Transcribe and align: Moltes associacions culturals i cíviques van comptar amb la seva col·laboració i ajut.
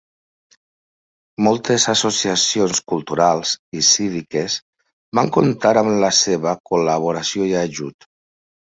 Moltes 1.47 1.85
associacions 1.93 2.81
culturals 2.93 3.53
i 3.81 3.83
cíviques 3.91 4.59
van 5.21 5.33
comptar 5.39 5.77
amb 5.85 5.97
la 6.09 6.15
seva 6.25 6.59
col·laboració 6.73 7.51
i 7.55 7.59
ajut. 7.65 8.15